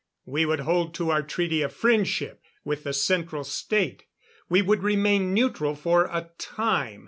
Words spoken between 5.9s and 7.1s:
a time.